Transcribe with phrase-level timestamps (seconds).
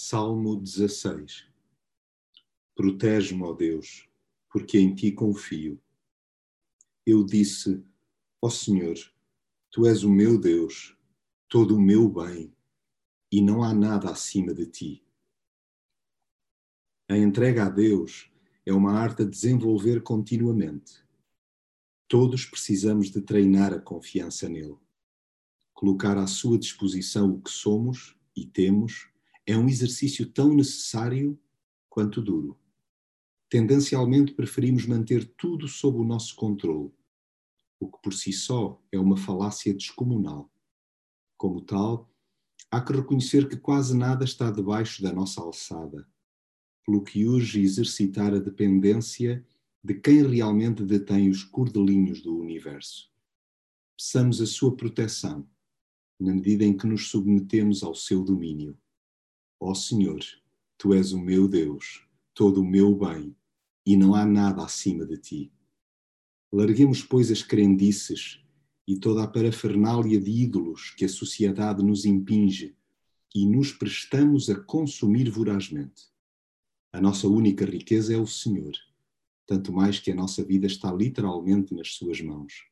[0.00, 1.48] Salmo 16
[2.76, 4.08] Protege-me, ó Deus,
[4.48, 5.82] porque em ti confio.
[7.04, 7.84] Eu disse,
[8.40, 8.94] ó Senhor,
[9.72, 10.96] tu és o meu Deus,
[11.48, 12.54] todo o meu bem,
[13.32, 15.04] e não há nada acima de ti.
[17.08, 18.30] A entrega a Deus
[18.64, 21.04] é uma arte a desenvolver continuamente.
[22.06, 24.78] Todos precisamos de treinar a confiança nele.
[25.74, 29.10] Colocar à sua disposição o que somos e temos
[29.48, 31.40] é um exercício tão necessário
[31.88, 32.60] quanto duro.
[33.48, 36.92] Tendencialmente preferimos manter tudo sob o nosso controle,
[37.80, 40.52] o que por si só é uma falácia descomunal.
[41.38, 42.12] Como tal,
[42.70, 46.06] há que reconhecer que quase nada está debaixo da nossa alçada,
[46.84, 49.42] pelo que urge exercitar a dependência
[49.82, 53.10] de quem realmente detém os cordelinhos do universo.
[53.96, 55.48] Peçamos a sua proteção,
[56.20, 58.78] na medida em que nos submetemos ao seu domínio.
[59.60, 60.20] Ó Senhor,
[60.76, 63.34] tu és o meu Deus, todo o meu bem,
[63.84, 65.52] e não há nada acima de ti.
[66.52, 68.40] Larguemos, pois, as crendices
[68.86, 72.76] e toda a parafernália de ídolos que a sociedade nos impinge
[73.34, 76.06] e nos prestamos a consumir vorazmente.
[76.92, 78.72] A nossa única riqueza é o Senhor,
[79.46, 82.66] tanto mais que a nossa vida está literalmente nas Suas mãos.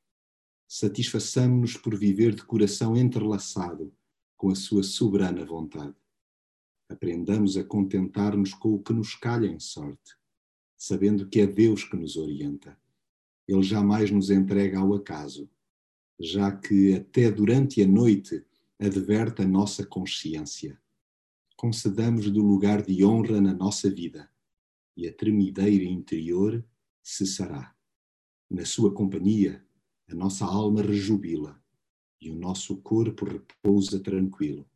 [0.68, 3.92] Satisfaçamo-nos por viver de coração entrelaçado
[4.36, 5.94] com a Sua soberana vontade.
[6.88, 10.16] Aprendamos a contentar-nos com o que nos calha em sorte,
[10.76, 12.78] sabendo que é Deus que nos orienta.
[13.46, 15.50] Ele jamais nos entrega ao acaso,
[16.18, 18.44] já que até durante a noite
[18.78, 20.80] adverte a nossa consciência.
[21.56, 24.30] Concedamos do lugar de honra na nossa vida
[24.96, 26.64] e a tremideira interior
[27.02, 27.74] cessará.
[28.48, 29.64] Na sua companhia,
[30.08, 31.60] a nossa alma rejubila
[32.20, 34.68] e o nosso corpo repousa tranquilo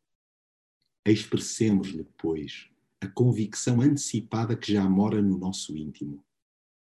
[1.06, 2.69] expressemos-lhe, pois,
[3.01, 6.25] a convicção antecipada que já mora no nosso íntimo.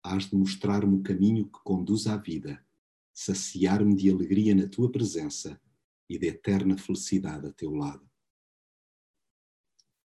[0.03, 2.65] Hás de mostrar-me o caminho que conduz à vida,
[3.13, 5.61] saciar-me de alegria na tua presença
[6.09, 8.10] e de eterna felicidade a teu lado.